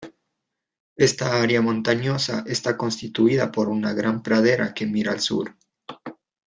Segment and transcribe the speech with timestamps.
[0.97, 5.55] Esta área montañosa está constituida por una gran pradera que mira al sur.